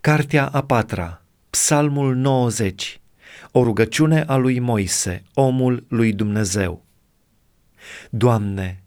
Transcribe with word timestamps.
Cartea 0.00 0.46
a 0.46 0.62
patra, 0.62 1.22
Psalmul 1.50 2.14
90, 2.14 3.00
o 3.50 3.62
rugăciune 3.62 4.24
a 4.26 4.36
lui 4.36 4.58
Moise, 4.58 5.22
omul 5.34 5.84
lui 5.88 6.12
Dumnezeu. 6.12 6.84
Doamne, 8.10 8.82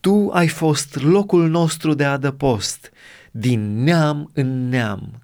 Tu 0.00 0.30
ai 0.32 0.48
fost 0.48 1.02
locul 1.02 1.48
nostru 1.48 1.94
de 1.94 2.04
adăpost, 2.04 2.92
din 3.30 3.82
neam 3.82 4.30
în 4.34 4.68
neam. 4.68 5.22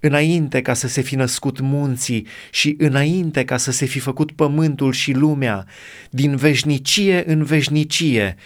Înainte 0.00 0.62
ca 0.62 0.74
să 0.74 0.88
se 0.88 1.00
fi 1.00 1.14
născut 1.14 1.60
munții 1.60 2.26
și 2.50 2.74
înainte 2.78 3.44
ca 3.44 3.56
să 3.56 3.70
se 3.70 3.84
fi 3.84 3.98
făcut 3.98 4.32
pământul 4.32 4.92
și 4.92 5.12
lumea, 5.12 5.66
din 6.10 6.36
veșnicie 6.36 7.30
în 7.30 7.44
veșnicie, 7.44 8.36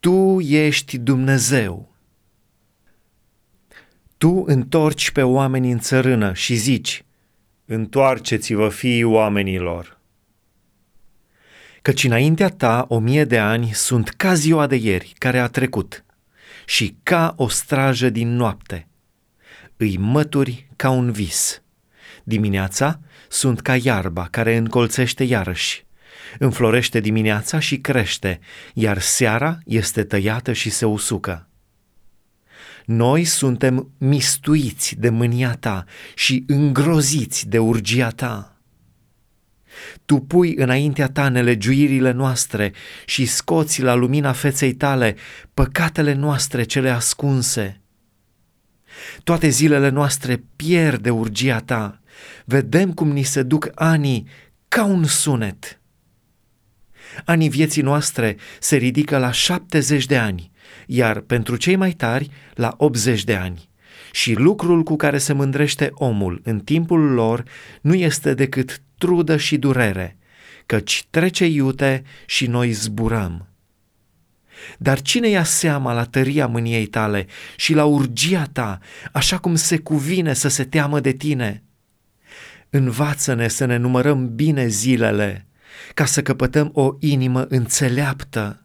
Tu 0.00 0.40
ești 0.40 0.98
Dumnezeu. 0.98 1.89
Tu 4.20 4.44
întorci 4.46 5.10
pe 5.10 5.22
oameni 5.22 5.70
în 5.70 5.78
țărână 5.78 6.32
și 6.32 6.54
zici, 6.54 7.04
întoarceți-vă 7.64 8.68
fiii 8.68 9.02
oamenilor. 9.02 10.00
Căci 11.82 12.04
înaintea 12.04 12.48
ta 12.48 12.84
o 12.88 12.98
mie 12.98 13.24
de 13.24 13.38
ani 13.38 13.70
sunt 13.72 14.08
ca 14.08 14.34
ziua 14.34 14.66
de 14.66 14.76
ieri 14.76 15.14
care 15.18 15.38
a 15.38 15.46
trecut 15.46 16.04
și 16.66 16.96
ca 17.02 17.34
o 17.36 17.48
strajă 17.48 18.10
din 18.10 18.36
noapte. 18.36 18.88
Îi 19.76 19.96
mături 19.96 20.68
ca 20.76 20.90
un 20.90 21.10
vis. 21.10 21.62
Dimineața 22.24 23.00
sunt 23.28 23.60
ca 23.60 23.76
iarba 23.76 24.28
care 24.30 24.56
încolțește 24.56 25.24
iarăși. 25.24 25.84
Înflorește 26.38 27.00
dimineața 27.00 27.58
și 27.58 27.78
crește, 27.78 28.40
iar 28.74 28.98
seara 28.98 29.58
este 29.64 30.04
tăiată 30.04 30.52
și 30.52 30.70
se 30.70 30.86
usucă. 30.86 31.49
Noi 32.84 33.24
suntem 33.24 33.90
mistuiți 33.98 34.96
de 34.98 35.08
mânia 35.08 35.54
ta 35.54 35.84
și 36.14 36.44
îngroziți 36.46 37.48
de 37.48 37.58
urgia 37.58 38.08
ta. 38.08 38.60
Tu 40.04 40.18
pui 40.18 40.54
înaintea 40.54 41.08
ta 41.08 41.28
nelegiuirile 41.28 42.10
noastre 42.10 42.72
și 43.04 43.26
scoți 43.26 43.82
la 43.82 43.94
lumina 43.94 44.32
feței 44.32 44.74
tale 44.74 45.16
păcatele 45.54 46.12
noastre 46.12 46.62
cele 46.62 46.90
ascunse. 46.90 47.80
Toate 49.24 49.48
zilele 49.48 49.88
noastre 49.88 50.44
pierd 50.56 51.02
de 51.02 51.10
urgia 51.10 51.60
ta. 51.60 52.00
Vedem 52.44 52.92
cum 52.92 53.10
ni 53.10 53.22
se 53.22 53.42
duc 53.42 53.70
anii 53.74 54.28
ca 54.68 54.84
un 54.84 55.04
sunet. 55.04 55.80
Anii 57.24 57.48
vieții 57.48 57.82
noastre 57.82 58.36
se 58.60 58.76
ridică 58.76 59.18
la 59.18 59.30
șaptezeci 59.30 60.06
de 60.06 60.18
ani 60.18 60.49
iar 60.86 61.20
pentru 61.20 61.56
cei 61.56 61.76
mai 61.76 61.90
tari 61.90 62.30
la 62.54 62.74
80 62.76 63.24
de 63.24 63.34
ani. 63.34 63.68
Și 64.12 64.32
lucrul 64.32 64.82
cu 64.82 64.96
care 64.96 65.18
se 65.18 65.32
mândrește 65.32 65.90
omul 65.92 66.40
în 66.44 66.60
timpul 66.60 67.00
lor 67.00 67.44
nu 67.80 67.94
este 67.94 68.34
decât 68.34 68.82
trudă 68.98 69.36
și 69.36 69.56
durere, 69.56 70.18
căci 70.66 71.06
trece 71.10 71.46
iute 71.46 72.02
și 72.26 72.46
noi 72.46 72.70
zburăm. 72.70 73.48
Dar 74.78 75.00
cine 75.00 75.28
ia 75.28 75.44
seama 75.44 75.92
la 75.92 76.04
tăria 76.04 76.46
mâniei 76.46 76.86
tale 76.86 77.26
și 77.56 77.74
la 77.74 77.84
urgia 77.84 78.48
ta, 78.52 78.78
așa 79.12 79.38
cum 79.38 79.54
se 79.54 79.78
cuvine 79.78 80.32
să 80.32 80.48
se 80.48 80.64
teamă 80.64 81.00
de 81.00 81.12
tine? 81.12 81.62
Învață-ne 82.70 83.48
să 83.48 83.64
ne 83.64 83.76
numărăm 83.76 84.34
bine 84.34 84.66
zilele, 84.66 85.46
ca 85.94 86.04
să 86.04 86.22
căpătăm 86.22 86.70
o 86.74 86.94
inimă 86.98 87.46
înțeleaptă 87.48 88.64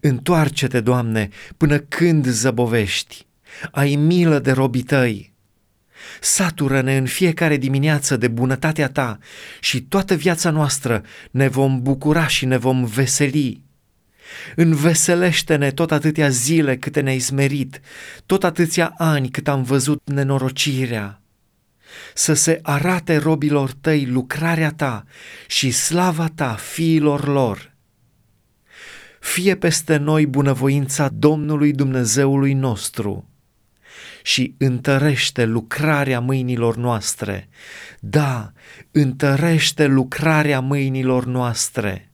Întoarce-te, 0.00 0.80
Doamne, 0.80 1.28
până 1.56 1.78
când 1.78 2.26
zăbovești. 2.26 3.26
Ai 3.70 3.94
milă 3.94 4.38
de 4.38 4.52
robii 4.52 4.82
tăi. 4.82 5.32
Satură-ne 6.20 6.96
în 6.96 7.06
fiecare 7.06 7.56
dimineață 7.56 8.16
de 8.16 8.28
bunătatea 8.28 8.88
ta 8.88 9.18
și 9.60 9.82
toată 9.82 10.14
viața 10.14 10.50
noastră 10.50 11.02
ne 11.30 11.48
vom 11.48 11.82
bucura 11.82 12.26
și 12.26 12.44
ne 12.46 12.56
vom 12.56 12.84
veseli. 12.84 13.62
Înveselește-ne 14.56 15.70
tot 15.70 15.92
atâtea 15.92 16.28
zile 16.28 16.76
câte 16.76 17.00
ne-ai 17.00 17.18
smerit, 17.18 17.80
tot 18.26 18.44
atâția 18.44 18.94
ani 18.96 19.30
cât 19.30 19.48
am 19.48 19.62
văzut 19.62 20.02
nenorocirea. 20.04 21.20
Să 22.14 22.34
se 22.34 22.58
arate 22.62 23.16
robilor 23.16 23.72
tăi 23.80 24.06
lucrarea 24.06 24.70
ta 24.70 25.04
și 25.46 25.70
slava 25.70 26.28
ta 26.34 26.54
fiilor 26.54 27.26
lor 27.26 27.73
fie 29.34 29.56
peste 29.56 29.96
noi 29.96 30.26
bunăvoința 30.26 31.08
Domnului 31.08 31.72
Dumnezeului 31.72 32.52
nostru 32.52 33.28
și 34.22 34.54
întărește 34.58 35.44
lucrarea 35.44 36.20
mâinilor 36.20 36.76
noastre. 36.76 37.48
Da, 38.00 38.52
întărește 38.90 39.86
lucrarea 39.86 40.60
mâinilor 40.60 41.24
noastre 41.24 42.12